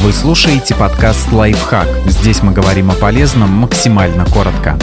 [0.00, 1.88] Вы слушаете подкаст «Лайфхак».
[2.06, 4.78] Здесь мы говорим о полезном максимально коротко.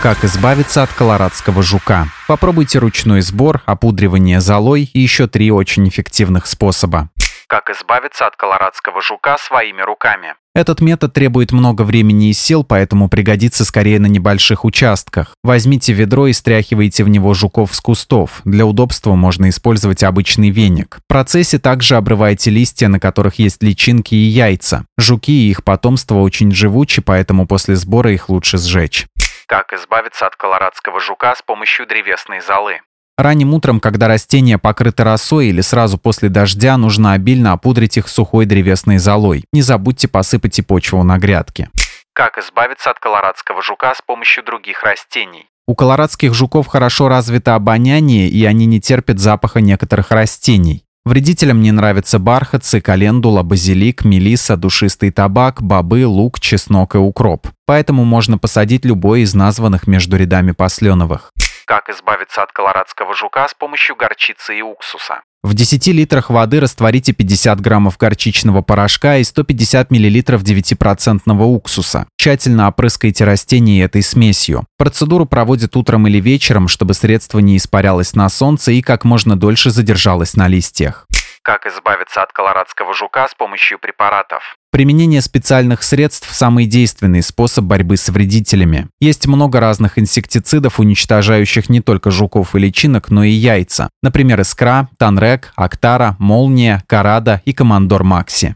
[0.00, 2.06] Как избавиться от колорадского жука?
[2.28, 7.10] Попробуйте ручной сбор, опудривание золой и еще три очень эффективных способа.
[7.52, 10.36] Как избавиться от колорадского жука своими руками?
[10.54, 15.34] Этот метод требует много времени и сил, поэтому пригодится скорее на небольших участках.
[15.44, 18.40] Возьмите ведро и стряхивайте в него жуков с кустов.
[18.46, 21.00] Для удобства можно использовать обычный веник.
[21.04, 24.86] В процессе также обрывайте листья, на которых есть личинки и яйца.
[24.96, 29.04] Жуки и их потомство очень живучи, поэтому после сбора их лучше сжечь.
[29.44, 32.80] Как избавиться от колорадского жука с помощью древесной золы?
[33.18, 38.46] Ранним утром, когда растения покрыты росой или сразу после дождя, нужно обильно опудрить их сухой
[38.46, 39.44] древесной золой.
[39.52, 41.68] Не забудьте посыпать и почву на грядке.
[42.14, 45.46] Как избавиться от колорадского жука с помощью других растений?
[45.66, 50.84] У колорадских жуков хорошо развито обоняние, и они не терпят запаха некоторых растений.
[51.04, 57.48] Вредителям не нравятся бархатцы, календула, базилик, мелиса, душистый табак, бобы, лук, чеснок и укроп.
[57.66, 61.32] Поэтому можно посадить любой из названных между рядами посленовых.
[61.72, 65.22] Как избавиться от колорадского жука с помощью горчицы и уксуса?
[65.42, 72.06] В 10 литрах воды растворите 50 граммов горчичного порошка и 150 миллилитров 9% уксуса.
[72.18, 74.64] Тщательно опрыскайте растения этой смесью.
[74.76, 79.70] Процедуру проводят утром или вечером, чтобы средство не испарялось на солнце и как можно дольше
[79.70, 81.06] задержалось на листьях.
[81.44, 84.56] Как избавиться от колорадского жука с помощью препаратов?
[84.70, 88.86] Применение специальных средств– самый действенный способ борьбы с вредителями.
[89.00, 93.90] Есть много разных инсектицидов, уничтожающих не только жуков и личинок, но и яйца.
[94.04, 98.54] Например, Искра, Танрек, Актара, Молния, Карада и Командор Макси.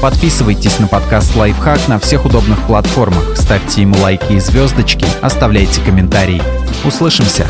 [0.00, 6.40] Подписывайтесь на подкаст «Лайфхак» на всех удобных платформах, ставьте ему лайки и звездочки, оставляйте комментарии.
[6.84, 7.46] Услышимся!